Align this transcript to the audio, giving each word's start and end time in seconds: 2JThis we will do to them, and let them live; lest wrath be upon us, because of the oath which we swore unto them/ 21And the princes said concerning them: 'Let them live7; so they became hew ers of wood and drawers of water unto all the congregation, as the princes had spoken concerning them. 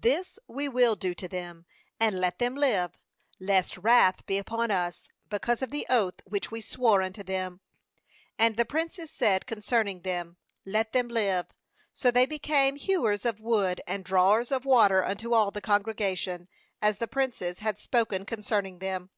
2JThis 0.00 0.36
we 0.48 0.68
will 0.68 0.96
do 0.96 1.14
to 1.14 1.28
them, 1.28 1.64
and 2.00 2.18
let 2.18 2.40
them 2.40 2.56
live; 2.56 2.98
lest 3.38 3.76
wrath 3.78 4.26
be 4.26 4.36
upon 4.36 4.72
us, 4.72 5.08
because 5.28 5.62
of 5.62 5.70
the 5.70 5.86
oath 5.88 6.16
which 6.24 6.50
we 6.50 6.60
swore 6.60 7.02
unto 7.02 7.22
them/ 7.22 7.60
21And 8.40 8.56
the 8.56 8.64
princes 8.64 9.12
said 9.12 9.46
concerning 9.46 10.00
them: 10.00 10.38
'Let 10.66 10.92
them 10.92 11.08
live7; 11.08 11.46
so 11.94 12.10
they 12.10 12.26
became 12.26 12.74
hew 12.74 13.06
ers 13.06 13.24
of 13.24 13.38
wood 13.40 13.80
and 13.86 14.04
drawers 14.04 14.50
of 14.50 14.64
water 14.64 15.04
unto 15.04 15.34
all 15.34 15.52
the 15.52 15.60
congregation, 15.60 16.48
as 16.82 16.98
the 16.98 17.06
princes 17.06 17.60
had 17.60 17.78
spoken 17.78 18.24
concerning 18.26 18.80
them. 18.80 19.10